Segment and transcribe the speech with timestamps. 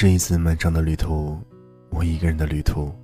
[0.00, 1.36] 是一次漫长的旅途，
[1.90, 2.94] 我一个人的旅途。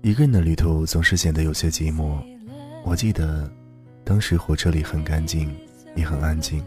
[0.00, 2.18] 一个人的旅途总是显得有些寂寞。
[2.86, 3.52] 我记得，
[4.02, 5.54] 当时火车里很干净，
[5.94, 6.64] 也很安静，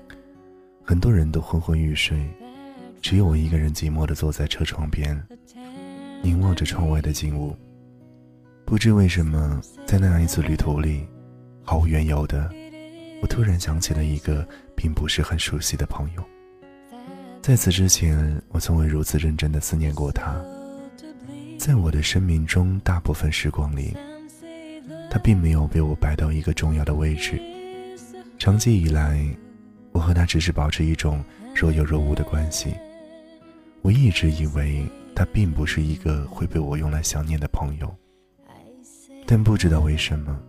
[0.84, 2.30] 很多人都昏昏欲睡，
[3.02, 5.20] 只有我一个人寂寞地坐在车窗边，
[6.22, 7.58] 凝望着窗外的景物。
[8.68, 11.08] 不知为什么，在那样一次旅途里，
[11.64, 12.52] 毫无缘由的，
[13.20, 16.24] 我突然想起了一个并不是很熟悉的朋友。
[17.44, 20.42] 在此之前，我从未如此认真地思念过他。
[21.60, 23.94] 在我的生命中，大部分时光里，
[25.12, 27.38] 他并没有被我摆到一个重要的位置。
[28.40, 29.22] 长期以来，
[29.92, 31.22] 我和他只是保持一种
[31.54, 32.74] 若有若无的关系。
[33.82, 34.82] 我一直以为
[35.14, 37.94] 他并不是一个会被我用来想念的朋友，
[39.28, 40.40] 但不知道为什么，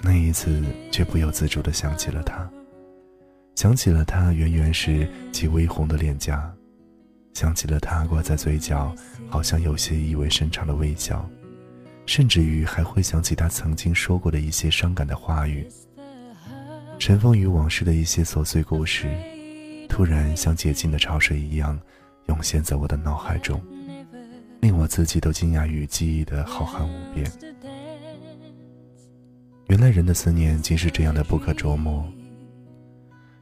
[0.00, 2.50] 那一次却不由自主地想起了他。
[3.58, 6.48] 想起了他圆圆时极微红的脸颊，
[7.34, 8.94] 想起了他挂在嘴角
[9.28, 11.28] 好像有些意味深长的微笑，
[12.06, 15.66] 甚至于还会想起他曾经说过的一些伤感的话语。
[17.00, 19.12] 尘封于往事的一些琐碎故事，
[19.88, 21.76] 突然像解禁的潮水一样
[22.26, 23.60] 涌现在我的脑海中，
[24.60, 27.28] 令我自己都惊讶于记忆的浩瀚无边。
[29.66, 32.08] 原来人的思念竟是这样的不可捉摸。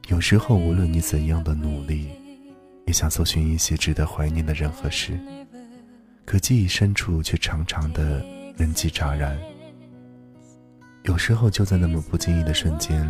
[0.07, 2.09] 有时候，无论你怎样的努力，
[2.85, 5.19] 也想搜寻一些值得怀念的人和事，
[6.23, 9.37] 可记忆深处却常常的人迹乍然。
[11.03, 13.05] 有时候，就在那么不经意的瞬间，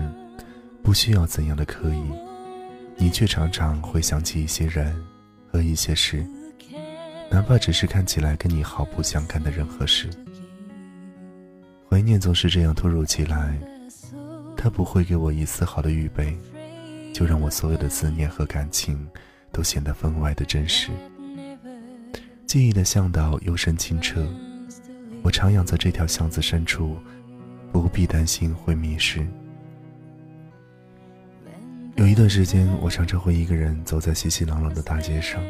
[0.82, 2.04] 不需要怎样的刻意，
[2.96, 5.00] 你却常常会想起一些人
[5.52, 6.26] 和一些事，
[7.30, 10.10] 哪怕只是看起来跟你毫不相干的人和事。
[11.88, 13.56] 怀念总是这样突如其来，
[14.58, 16.36] 它不会给我一丝毫的预备。
[17.18, 19.10] 就让我所有的思念和感情
[19.52, 20.92] 都显得分外的真实。
[22.46, 24.24] 记忆的向导幽深清澈，
[25.24, 26.96] 我徜徉在这条巷子深处，
[27.72, 29.26] 不必担心会迷失。
[31.96, 35.42] 有一段时间，我常常会一个人走在熙熙攘攘的大街上，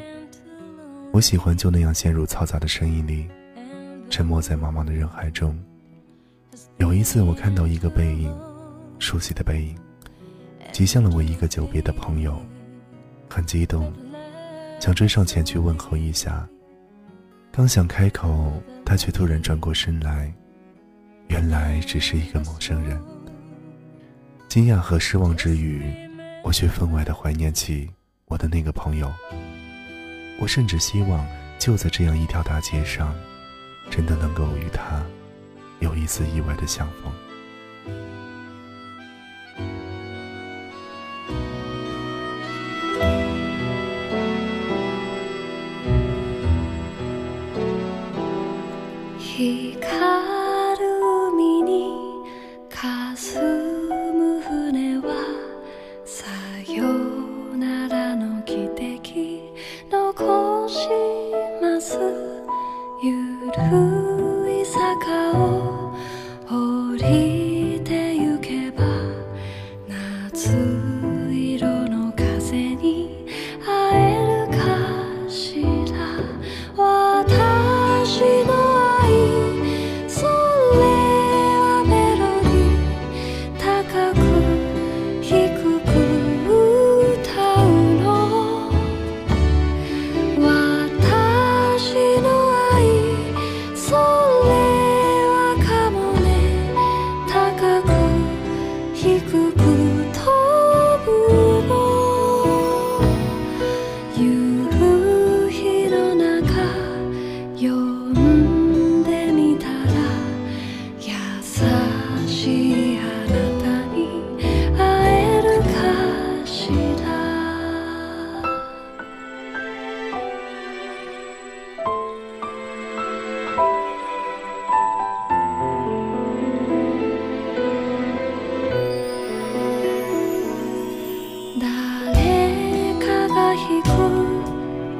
[1.12, 3.28] 我喜欢就那样陷入嘈杂的声音里，
[4.10, 5.54] 沉默在茫茫的人海中。
[6.78, 8.34] 有一次，我看到一个背影，
[9.00, 9.78] 熟悉的背影。
[10.78, 12.40] 极像了我一个久别的朋友，
[13.28, 13.92] 很激动，
[14.80, 16.48] 想追上前去问候一下。
[17.52, 18.54] 刚想开口，
[18.86, 20.32] 他却突然转过身来，
[21.30, 23.02] 原来只是一个陌生人。
[24.48, 25.82] 惊讶和失望之余，
[26.44, 27.90] 我却分外的怀念起
[28.26, 29.12] 我的那个朋友。
[30.40, 31.26] 我甚至希望，
[31.58, 33.16] 就在这样一条大街上，
[33.90, 35.04] 真的能够与他
[35.80, 37.12] 有一次意外的相逢。
[49.40, 50.37] 你看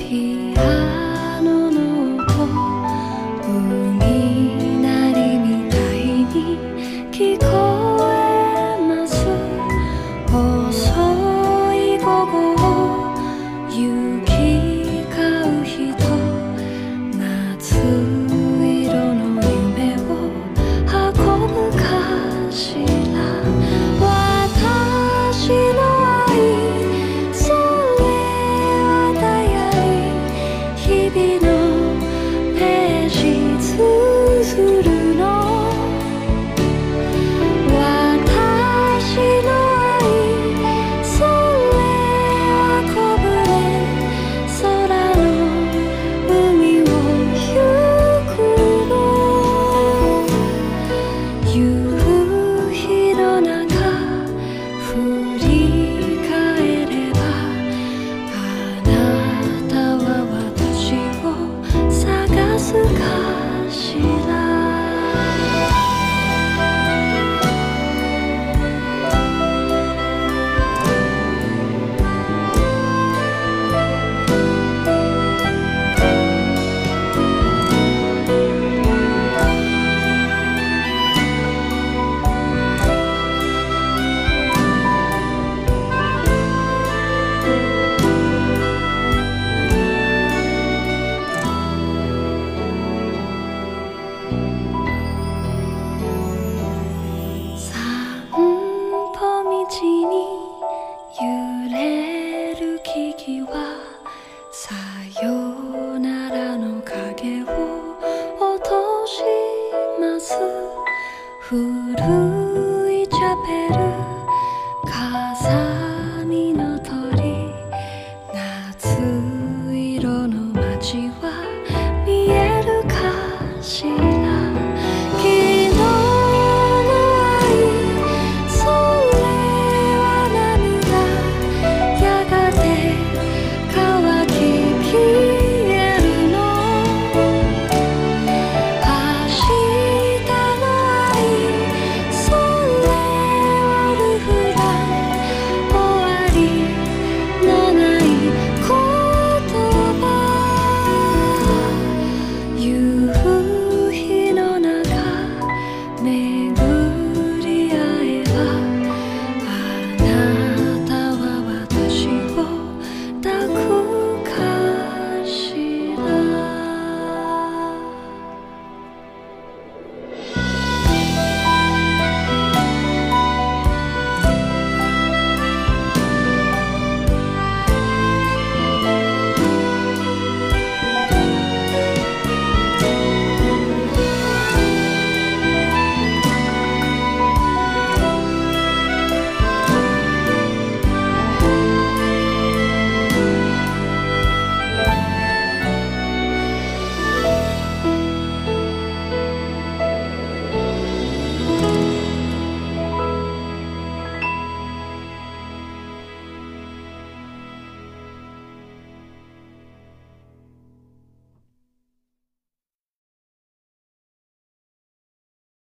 [0.10, 1.07] 遗憾。
[31.10, 31.47] baby